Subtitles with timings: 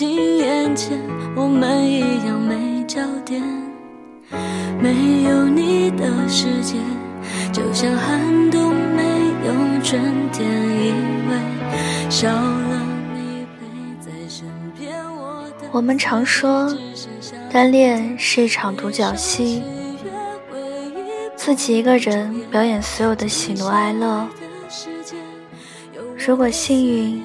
[0.00, 0.98] 近眼前，
[1.36, 3.42] 我们一样没焦点。
[4.80, 6.76] 没有你的世界，
[7.52, 9.02] 就像寒冬没
[9.46, 10.00] 有春
[10.32, 10.94] 天，以
[11.28, 12.82] 为少了
[13.14, 13.66] 你陪
[14.00, 14.90] 在身边。
[15.04, 16.74] 我的我们常说，
[17.52, 19.62] 单恋是一场独角戏，
[21.36, 24.26] 自己一个人表演所有的喜怒哀乐。
[26.16, 27.22] 如果幸运，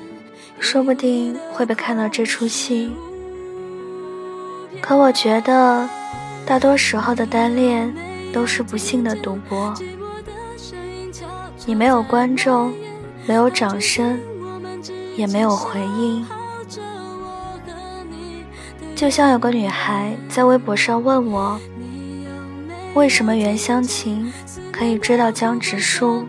[0.59, 2.91] 说不定会被看到这出戏。
[4.81, 5.87] 可我觉得，
[6.45, 7.93] 大多时候的单恋
[8.33, 9.73] 都是不幸的赌博。
[11.65, 12.73] 你没有观众，
[13.25, 14.19] 没有掌声，
[15.15, 16.25] 也没有回应。
[18.95, 21.59] 就像有个女孩在微博上问我，
[22.93, 24.31] 为什么袁湘琴
[24.71, 26.25] 可以追到江直树？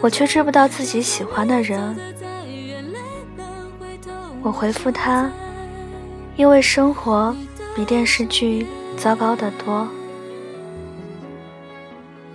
[0.00, 1.96] 我却追不到自己喜欢的人。
[4.44, 5.30] 我回复他
[6.36, 7.34] ：“因为生活
[7.74, 9.88] 比电视剧糟糕得多。”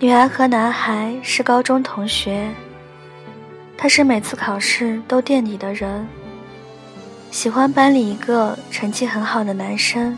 [0.02, 2.50] 女孩和男孩是高中同学，
[3.78, 6.08] 他是每次考试都垫底的人，
[7.30, 10.18] 喜欢班里一个成绩很好的男生。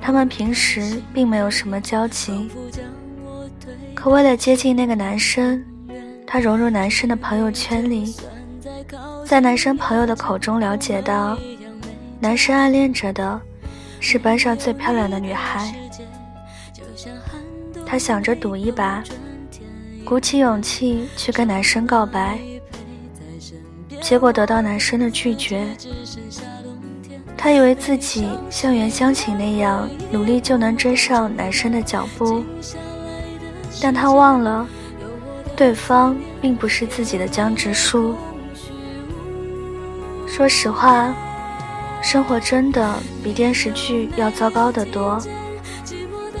[0.00, 2.48] 他们平时并没有什么交集。
[3.92, 5.64] 可为了接近那个男生，
[6.24, 8.14] 他融入男生的朋友圈里，
[9.26, 11.36] 在男生朋友的口中了解到，
[12.20, 13.40] 男生暗恋着的
[13.98, 15.74] 是班上最漂亮的女孩。
[17.84, 19.02] 他想着赌一把，
[20.04, 22.38] 鼓起勇气去跟男生告白，
[24.00, 25.66] 结果得到男生的拒绝。
[27.36, 32.44] 他以为自己像袁湘琴那样努力就能追上男生的脚步。
[33.82, 34.64] 但他忘了，
[35.56, 38.14] 对方并不是自己的江直树。
[40.36, 41.14] 说实话，
[42.02, 45.18] 生活真的比电视剧要糟糕得多。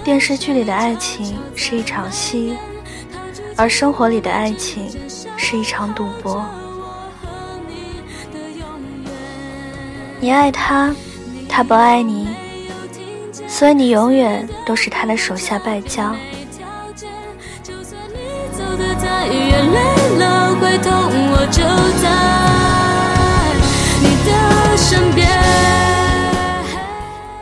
[0.04, 2.58] 电视剧里的爱情是一场戏，
[3.56, 4.94] 而生活里的爱情
[5.38, 6.44] 是一场赌博。
[10.20, 10.94] 你爱他，
[11.48, 12.28] 他不爱你，
[13.48, 16.14] 所以你永远都是他的手下败将。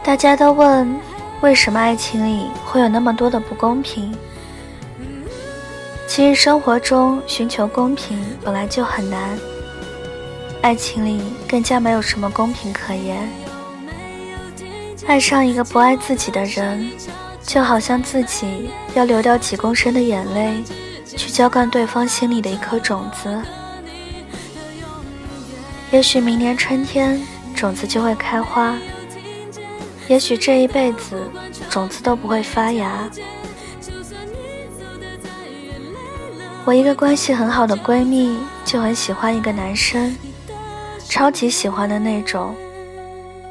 [0.04, 1.00] 大家都问，
[1.40, 4.14] 为什么爱情里会有那么多的不公平？
[6.06, 9.38] 其实生活中寻求公平本来就很难，
[10.60, 13.26] 爱情里更加没有什么公平可言。
[15.06, 16.90] 爱上一个不爱自己的人，
[17.42, 20.62] 就好像自己要流掉几公升的眼泪。
[21.16, 23.40] 去浇灌对方心里的一颗种子，
[25.92, 27.20] 也许明年春天
[27.54, 28.76] 种子就会开花，
[30.08, 31.30] 也许这一辈子
[31.70, 33.08] 种子都不会发芽。
[36.64, 40.16] 我一个关系很好的闺蜜就很喜欢一个男生，
[41.08, 42.54] 超级喜欢的那种，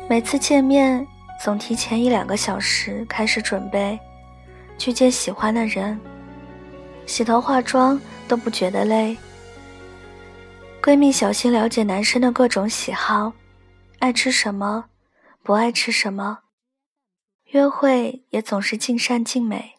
[0.09, 1.06] 每次见面
[1.44, 4.00] 总提前一两个小时开始准备，
[4.78, 6.00] 去见喜欢的人。
[7.06, 9.16] 洗头化妆都不觉得累。
[10.81, 13.31] 闺蜜小心了解男生的各种喜好，
[14.00, 14.85] 爱吃什么，
[15.44, 16.40] 不爱吃什么。
[17.53, 19.75] 约会也总是尽善尽美，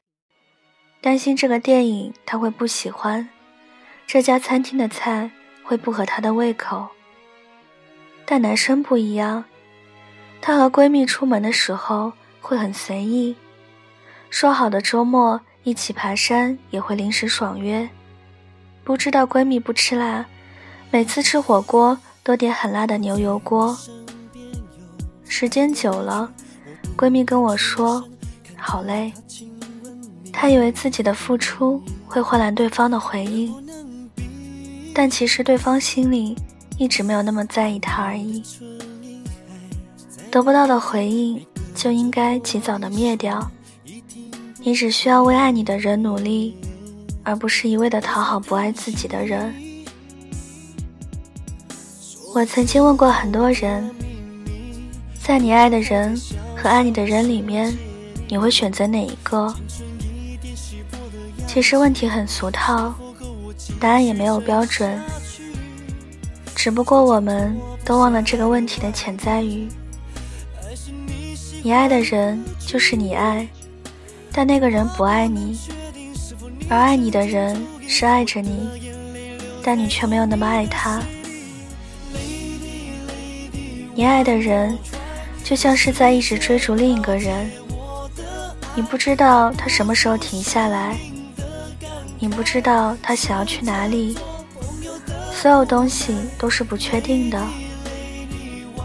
[1.01, 3.29] 担心这个电影他会不喜欢，
[4.07, 5.29] 这家餐厅的菜
[5.65, 6.87] 会不合他的胃口。
[8.25, 9.45] 但男生不一样，
[10.41, 13.35] 他和闺蜜出门的时候会很随意，
[14.31, 15.41] 说好的周末。
[15.65, 17.89] 一起爬山也会临时爽约，
[18.85, 20.27] 不知道闺蜜不吃辣，
[20.91, 23.75] 每次吃火锅都点很辣的牛油锅。
[25.27, 26.31] 时间久了，
[26.97, 28.03] 闺蜜跟我说
[28.57, 29.13] ：“好累。”
[30.33, 33.55] 她以为自己的付出会换来对方的回应，
[34.95, 36.37] 但其实对方心里
[36.77, 38.43] 一直没有那么在意她而已。
[40.31, 41.45] 得不到的回应
[41.75, 43.51] 就应该及早的灭掉。
[44.59, 46.57] 你只需要为爱你的人努力，
[47.23, 49.55] 而不是一味的讨好不爱自己的人。
[52.35, 53.95] 我曾经问过很多人，
[55.23, 56.19] 在你爱的人
[56.65, 57.77] 和爱你的人里面，
[58.27, 59.55] 你会选择哪一个？
[61.47, 62.95] 其实问题很俗套，
[63.79, 64.99] 答案也没有标准，
[66.55, 69.69] 只不过我们都忘了这个问题的潜在语。
[71.63, 73.47] 你爱的人就是你爱。
[74.33, 75.59] 但那个人不爱你，
[76.71, 78.71] 而爱你的人是爱着你，
[79.63, 81.03] 但你却没有那么爱他。
[83.95, 84.79] 你爱的人，
[85.45, 87.51] 就像是在一直追逐另一个人。
[88.75, 90.97] 你不知道他什么时候停下来，
[92.19, 94.17] 你不知道他想要去哪里。
[95.31, 97.39] 所有东西都是不确定的，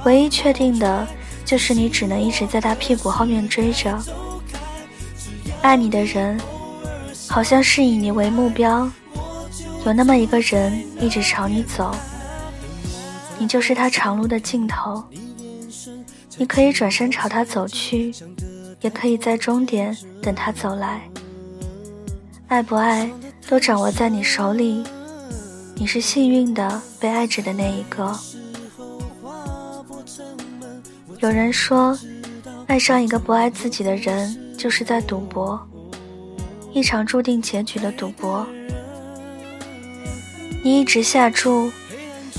[0.03, 1.07] 唯一确定的
[1.45, 3.97] 就是你只能一直在他屁股后面追着。
[5.62, 6.39] 爱你的人，
[7.27, 8.89] 好像是以你为目标，
[9.85, 11.95] 有那么一个人一直朝你走。
[13.38, 15.01] 你就是他长路的尽头，
[16.39, 18.13] 你可以转身朝他走去，
[18.80, 21.01] 也可以在终点等他走来。
[22.47, 23.12] 爱不爱
[23.45, 24.86] 都掌握在你手里，
[25.75, 28.18] 你是幸运的被爱着的那一个。
[31.19, 32.00] 有人说，
[32.68, 35.59] 爱上一个不爱自己的人，就是在赌博，
[36.71, 38.47] 一场注定结局的赌博。
[40.63, 41.69] 你一直下注。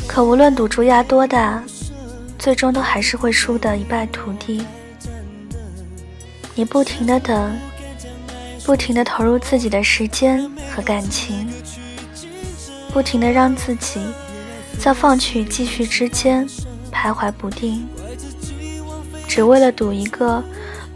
[0.08, 1.62] 可无论赌注压多大，
[2.40, 4.64] 最终都还是会输得一败涂地。
[6.54, 7.54] 你不停的等，
[8.64, 11.46] 不停的投入自己的时间和感情，
[12.94, 14.00] 不停的让自己
[14.78, 16.48] 在放弃与继续之间
[16.90, 17.86] 徘徊不定，
[19.28, 20.42] 只为了赌一个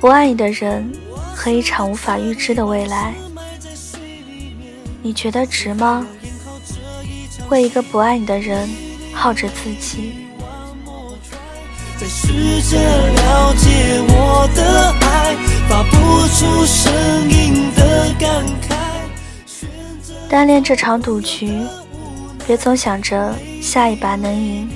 [0.00, 0.90] 不爱你的人
[1.34, 3.12] 和一场无法预知的未来。
[5.02, 6.06] 你觉得值吗？
[7.50, 8.66] 为一个不爱你的人？
[9.12, 10.23] 耗着自己。
[11.96, 15.36] 在试着了解我的爱，
[15.68, 16.92] 发不出声
[17.30, 18.74] 音的感慨
[20.28, 21.60] 单恋这场赌局，
[22.46, 23.32] 别总想着
[23.62, 24.68] 下一把能赢，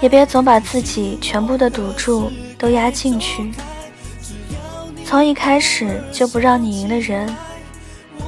[0.00, 3.52] 也别总把自己全部的赌注都压进去。
[5.04, 7.28] 从一开始就不让你赢的人，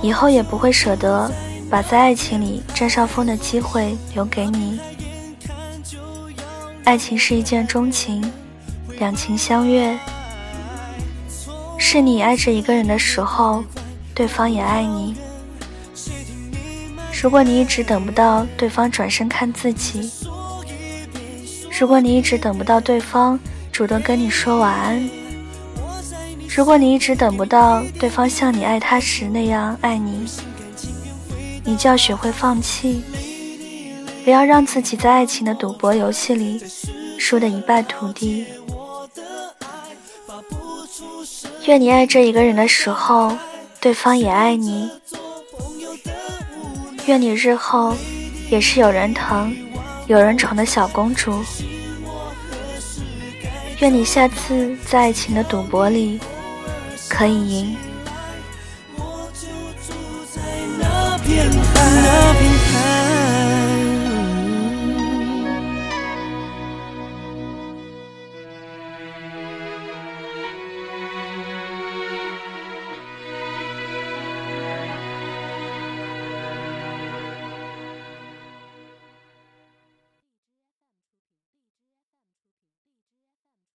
[0.02, 1.30] 以后也不会舍得。
[1.68, 4.78] 把在爱情里占上风的机会留给你。
[6.86, 8.22] 爱情是一见钟情，
[9.00, 9.98] 两情相悦，
[11.76, 13.64] 是你爱着一个人的时候，
[14.14, 15.16] 对方也爱你。
[17.20, 20.08] 如果你一直等不到对方转身看自己，
[21.76, 23.36] 如果你一直等不到对方
[23.72, 25.10] 主动跟你说晚安，
[26.48, 30.24] 如果你一直等不到对方像你爱他时那样爱你。
[31.64, 33.02] 你就要学会放弃，
[34.26, 36.60] 不要让自己在爱情的赌博游戏里
[37.16, 38.44] 输得一败涂地。
[41.66, 43.32] 愿你爱这一个人的时候，
[43.80, 44.90] 对方也爱你。
[47.06, 47.94] 愿你日后
[48.50, 49.56] 也是有人疼、
[50.08, 51.40] 有人宠的小公主。
[53.78, 56.18] 愿你下次在爱情的赌博里
[57.08, 57.76] 可以赢。